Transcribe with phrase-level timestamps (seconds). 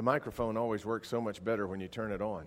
[0.00, 2.46] The microphone always works so much better when you turn it on.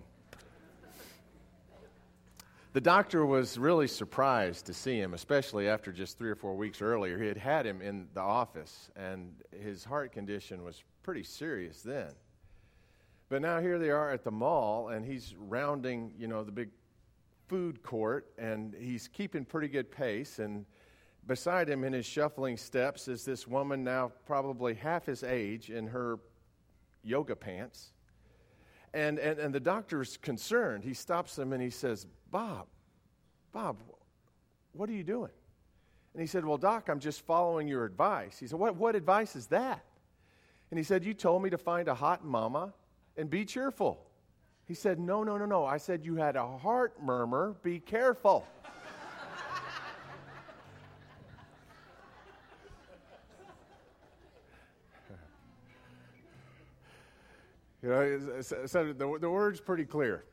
[2.72, 6.82] The doctor was really surprised to see him, especially after just three or four weeks
[6.82, 7.16] earlier.
[7.16, 12.10] He had had him in the office, and his heart condition was pretty serious then.
[13.28, 16.70] But now here they are at the mall, and he's rounding, you know, the big
[17.46, 20.40] food court, and he's keeping pretty good pace.
[20.40, 20.66] And
[21.28, 25.86] beside him, in his shuffling steps, is this woman now probably half his age in
[25.86, 26.18] her
[27.04, 27.92] yoga pants.
[28.92, 30.84] And, and, and the doctor's concerned.
[30.84, 32.66] He stops him and he says, Bob,
[33.52, 33.76] Bob,
[34.72, 35.30] what are you doing?
[36.12, 38.38] And he said, Well, Doc, I'm just following your advice.
[38.38, 39.84] He said, What, what advice is that?
[40.70, 42.72] And he said, You told me to find a hot mama
[43.16, 44.00] and be cheerful.
[44.66, 45.64] He said, No, no, no, no.
[45.64, 47.56] I said, You had a heart murmur.
[47.62, 48.46] Be careful.
[57.84, 60.24] You know, so the, the word's pretty clear.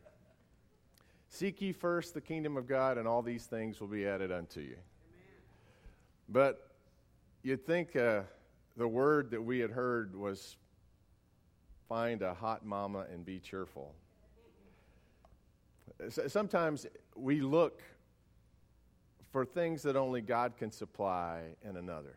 [1.27, 4.62] Seek ye first the kingdom of God, and all these things will be added unto
[4.62, 4.68] you.
[4.68, 4.77] Amen.
[6.29, 6.72] But
[7.44, 8.22] you'd think uh,
[8.77, 10.55] the word that we had heard was
[11.90, 13.94] find a hot mama and be cheerful.
[16.27, 16.85] Sometimes
[17.18, 17.82] we look
[19.29, 22.16] for things that only God can supply in another.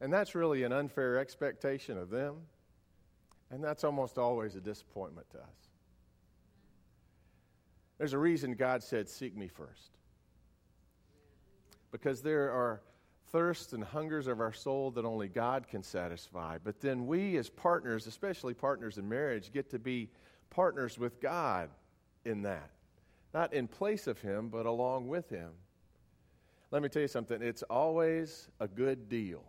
[0.00, 2.36] And that's really an unfair expectation of them
[3.54, 5.68] and that's almost always a disappointment to us.
[7.98, 9.92] There's a reason God said, Seek me first.
[11.92, 12.82] Because there are
[13.30, 16.58] thirsts and hungers of our soul that only God can satisfy.
[16.64, 20.10] But then we, as partners, especially partners in marriage, get to be
[20.50, 21.70] partners with God
[22.24, 22.70] in that.
[23.32, 25.50] Not in place of Him, but along with Him.
[26.72, 29.44] Let me tell you something it's always a good deal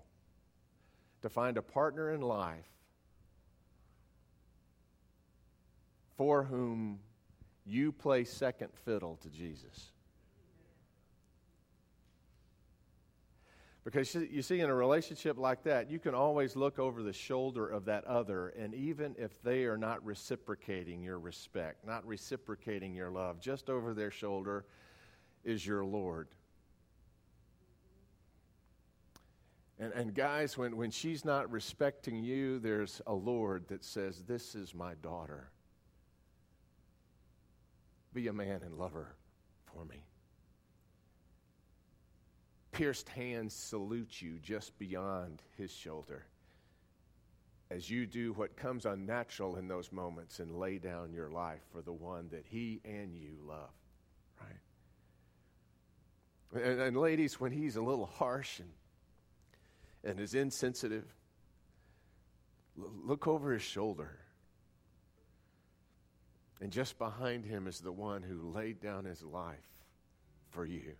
[1.23, 2.69] to find a partner in life
[6.17, 6.99] for whom
[7.65, 9.91] you play second fiddle to Jesus.
[13.85, 17.67] Because you see, in a relationship like that, you can always look over the shoulder
[17.67, 23.11] of that other, and even if they are not reciprocating your respect, not reciprocating your
[23.11, 24.65] love, just over their shoulder
[25.43, 26.29] is your Lord.
[29.77, 34.55] And, and guys, when, when she's not respecting you, there's a Lord that says, This
[34.55, 35.51] is my daughter.
[38.15, 39.13] Be a man and love her
[39.65, 40.05] for me.
[42.71, 46.23] Pierced hands salute you just beyond his shoulder
[47.69, 51.81] as you do what comes unnatural in those moments and lay down your life for
[51.81, 53.73] the one that he and you love,
[54.39, 56.63] right?
[56.63, 58.69] And, and ladies, when he's a little harsh and,
[60.05, 61.03] and is insensitive,
[62.77, 64.19] look over his shoulder
[66.65, 69.69] and just behind him is the one who laid down his life
[70.49, 70.93] for you,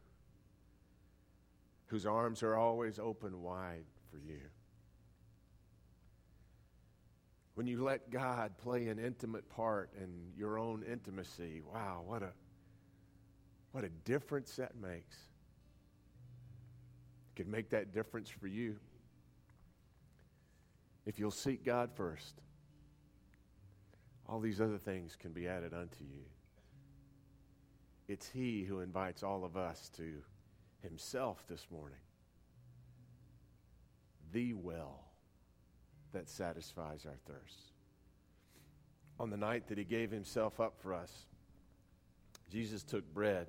[1.88, 4.42] whose arms are always open wide for you.
[7.56, 12.30] When you let God play an intimate part in your own intimacy, wow, what a
[13.72, 15.18] what a difference that makes.
[17.32, 18.76] It could make that difference for you
[21.08, 22.36] if you'll seek God first
[24.28, 26.24] all these other things can be added unto you.
[28.08, 30.22] It's He who invites all of us to
[30.82, 31.98] Himself this morning.
[34.32, 35.06] The well
[36.12, 37.72] that satisfies our thirst.
[39.20, 41.12] On the night that He gave Himself up for us,
[42.52, 43.48] Jesus took bread